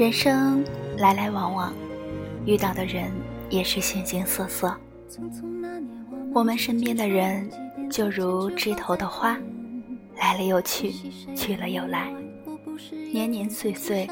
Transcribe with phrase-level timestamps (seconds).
[0.00, 0.64] 人生
[0.96, 1.74] 来来往往，
[2.46, 3.12] 遇到的人
[3.50, 4.74] 也是形形色色。
[6.32, 7.46] 我们身边的人
[7.90, 9.36] 就如枝头的花，
[10.16, 10.90] 来了又去，
[11.36, 12.10] 去了又来，
[13.12, 14.08] 年年岁岁，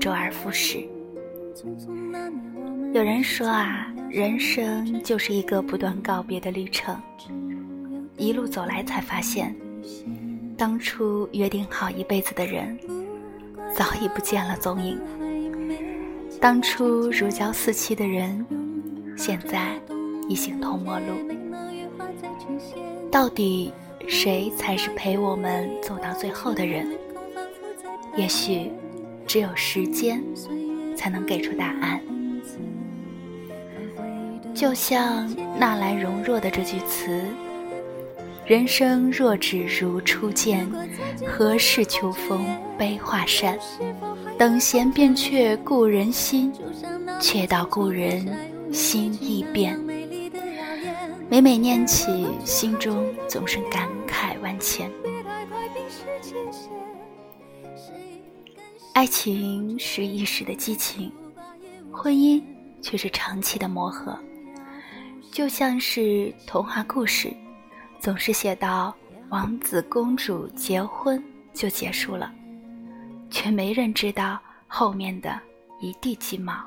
[0.00, 0.88] 周而复始。
[2.94, 6.98] 有人说啊，人生就是一个不断告别的旅程，
[8.16, 9.54] 一路走来才发现，
[10.56, 12.74] 当初约定好一辈子的人。
[13.72, 14.98] 早已不见了踪影。
[16.40, 18.46] 当初如胶似漆的人，
[19.14, 19.78] 现在
[20.26, 21.06] 已形同陌路。
[23.10, 23.70] 到底
[24.08, 26.96] 谁才是陪我们走到最后的人？
[28.16, 28.72] 也许
[29.26, 30.24] 只有时间
[30.96, 32.00] 才能给出答案。
[34.54, 37.22] 就像纳兰容若的这句词。
[38.50, 40.68] 人生若只如初见，
[41.24, 42.44] 何事秋风
[42.76, 43.56] 悲画扇？
[44.36, 46.52] 等闲变却故人心，
[47.20, 48.26] 却道故人
[48.72, 49.78] 心易变。
[51.28, 54.90] 每每念起，心中总是感慨万千。
[58.94, 61.12] 爱情是一时的激情，
[61.92, 62.42] 婚姻
[62.82, 64.18] 却是长期的磨合，
[65.30, 67.32] 就像是童话故事。
[68.00, 68.94] 总是写到
[69.28, 72.32] 王子公主结婚就结束了，
[73.30, 75.38] 却没人知道后面的
[75.80, 76.64] 一地鸡毛。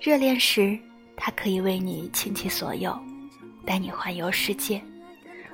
[0.00, 0.76] 热恋时，
[1.16, 2.98] 他可以为你倾其所有，
[3.64, 4.82] 带你环游世界，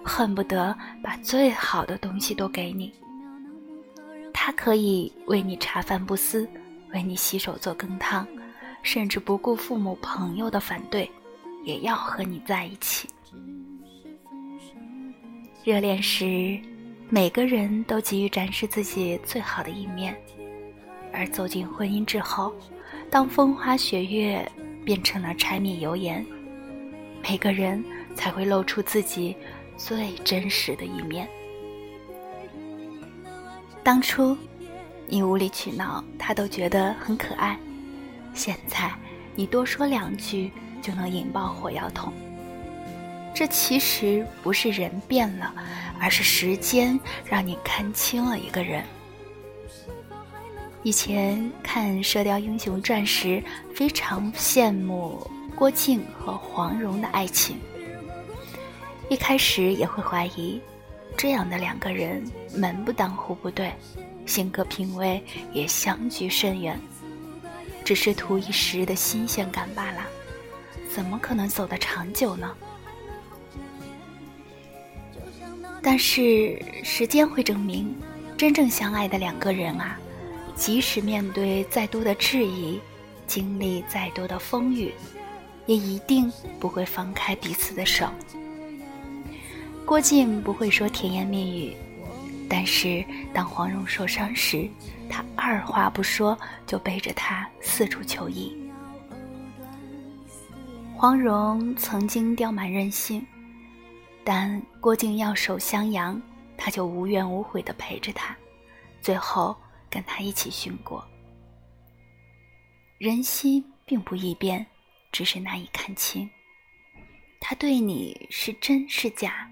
[0.03, 2.91] 恨不得把最好的东西都给你。
[4.33, 6.49] 他可以为你茶饭不思，
[6.95, 8.27] 为你洗手做羹汤，
[8.83, 11.11] 甚至不顾父母朋友的反对，
[11.63, 13.07] 也要和你在一起。
[15.69, 16.59] 热恋时，
[17.11, 20.15] 每个人都急于展示自己最好的一面；
[21.13, 22.55] 而走进婚姻之后，
[23.11, 24.51] 当风花雪月
[24.83, 26.25] 变成了柴米油盐，
[27.23, 27.85] 每个人
[28.15, 29.37] 才会露出自己
[29.77, 31.29] 最真实的一面。
[33.83, 34.35] 当初
[35.07, 37.59] 你无理取闹，他都觉得很可爱；
[38.33, 38.91] 现在
[39.35, 40.51] 你多说两句，
[40.81, 42.11] 就能引爆火药桶。
[43.39, 45.55] 这其实不是人变了，
[46.01, 48.83] 而是时间让你看清了一个人。
[50.83, 53.41] 以前看《射雕英雄传》时，
[53.73, 57.61] 非常羡慕郭靖和黄蓉的爱情。
[59.09, 60.61] 一开始也会怀疑，
[61.17, 63.73] 这样的两个人门不当户不对，
[64.27, 65.23] 性格品味
[65.53, 66.77] 也相距甚远，
[67.85, 70.01] 只是图一时的新鲜感罢了，
[70.93, 72.53] 怎么可能走得长久呢？
[75.91, 77.97] 但是时间会证明，
[78.37, 79.99] 真正相爱的两个人啊，
[80.55, 82.79] 即使面对再多的质疑，
[83.27, 84.93] 经历再多的风雨，
[85.65, 88.07] 也一定不会放开彼此的手。
[89.87, 91.75] 郭靖不会说甜言蜜语，
[92.51, 94.69] 但是当黄蓉受伤时，
[95.09, 98.55] 他二话不说就背着她四处求医。
[100.95, 103.27] 黄蓉曾经刁蛮任性。
[104.31, 106.21] 但郭靖要守襄阳，
[106.55, 108.37] 他就无怨无悔地陪着他，
[109.01, 109.57] 最后
[109.89, 111.03] 跟他一起殉国。
[112.99, 114.67] 人心并不易变，
[115.11, 116.29] 只是难以看清。
[117.41, 119.51] 他对你是真是假，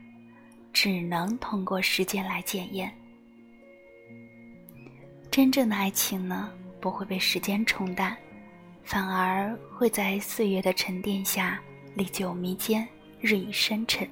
[0.74, 2.94] 只能通过时间来检验。
[5.30, 8.14] 真正的爱情呢，不会被时间冲淡，
[8.84, 11.58] 反而会在岁月的沉淀下
[11.94, 12.86] 历久弥坚，
[13.22, 14.06] 日益深沉。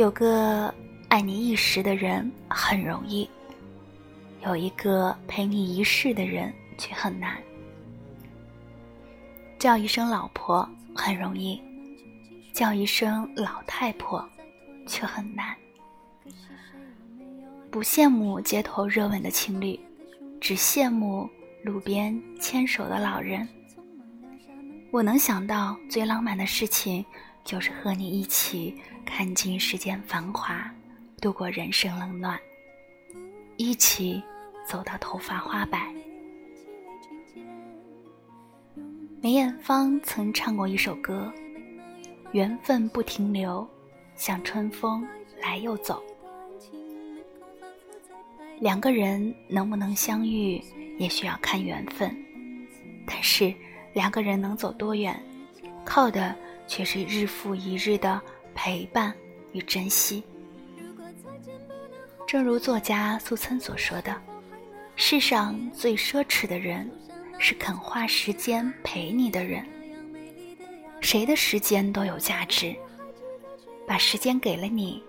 [0.00, 0.74] 有个
[1.08, 3.28] 爱你一时的人很容易，
[4.42, 7.36] 有一个陪你一世的人却很难。
[9.58, 11.60] 叫一声老婆很容易，
[12.50, 14.26] 叫一声老太婆
[14.86, 15.54] 却很难。
[17.70, 19.78] 不羡慕街头热吻的情侣，
[20.40, 21.28] 只羡慕
[21.62, 23.46] 路边牵手的老人。
[24.90, 27.04] 我能想到最浪漫的事情。
[27.44, 30.72] 就是和你一起看尽世间繁华，
[31.20, 32.38] 度过人生冷暖，
[33.56, 34.22] 一起
[34.66, 35.92] 走到头发花白。
[39.20, 41.32] 梅艳芳曾唱过一首歌
[42.32, 43.68] ：“缘分不停留，
[44.14, 45.06] 像春风
[45.42, 46.02] 来又走。”
[48.60, 50.62] 两个人能不能相遇，
[50.98, 52.16] 也需要看缘分。
[53.06, 53.52] 但是
[53.92, 55.20] 两个人能走多远，
[55.84, 56.36] 靠的。
[56.70, 58.22] 却是日复一日的
[58.54, 59.12] 陪伴
[59.50, 60.22] 与珍惜。
[62.28, 64.16] 正如作家苏岑所说的
[64.94, 66.88] ：“世上最奢侈的人，
[67.40, 69.66] 是肯花时间陪你的人。
[71.00, 72.72] 谁的时间都有价值，
[73.84, 75.02] 把时间给了你，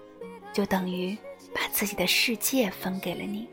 [0.52, 1.16] 就等于
[1.54, 3.48] 把自己的世界分给了你。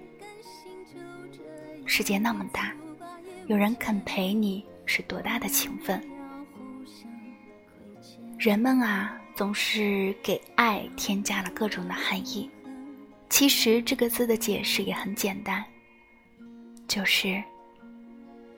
[1.85, 2.73] 世界那么大，
[3.49, 6.03] 有人肯陪你，是多大的情分？
[8.39, 12.49] 人们啊，总是给爱添加了各种的含义。
[13.29, 15.65] 其实这个字的解释也很简单。
[16.87, 17.43] 就是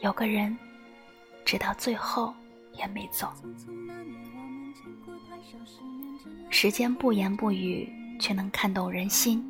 [0.01, 0.55] 有个人，
[1.47, 2.35] 直到最后
[2.75, 3.33] 也没走。
[6.51, 7.91] 时间不言不语，
[8.21, 9.43] 却能看懂人心；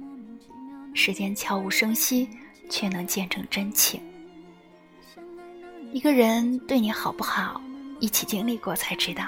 [0.94, 2.28] 时间悄无声息，
[2.70, 4.00] 却能见证真情。
[5.92, 7.60] 一个人对你好不好，
[7.98, 9.24] 一起经历过才知道。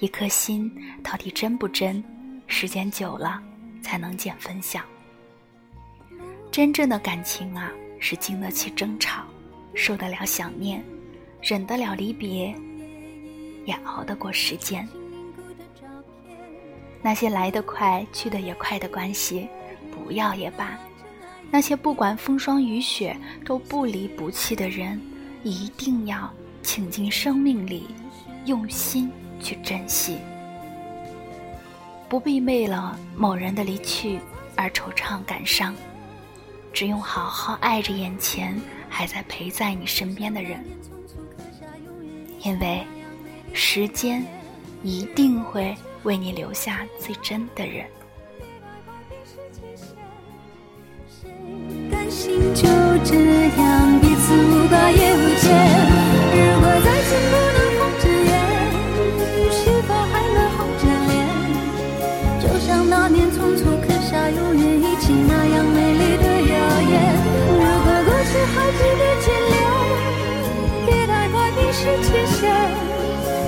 [0.00, 0.70] 一颗心
[1.02, 2.02] 到底真不真，
[2.46, 3.40] 时间久了
[3.82, 4.80] 才能见分晓。
[6.50, 7.70] 真正的感情啊！
[8.02, 9.24] 是经得起争吵，
[9.74, 10.82] 受得了想念，
[11.42, 12.54] 忍得了离别，
[13.66, 14.88] 也熬得过时间。
[17.02, 19.46] 那些来得快去得也快的关系，
[19.90, 20.78] 不要也罢；
[21.50, 23.14] 那些不管风霜雨雪
[23.44, 24.98] 都不离不弃的人，
[25.44, 26.32] 一定要
[26.62, 27.88] 请进生命里，
[28.46, 30.18] 用心去珍惜。
[32.08, 34.18] 不必为了某人的离去
[34.56, 35.74] 而惆怅感伤。
[36.72, 40.64] 只用好好爱着眼前还在陪在你身边的人，
[42.42, 42.86] 因为
[43.52, 44.24] 时间
[44.82, 47.86] 一定会为你留下最真的人。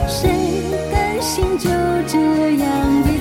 [0.08, 0.30] 谁
[0.90, 1.68] 甘心就
[2.06, 2.18] 这
[2.62, 3.11] 样？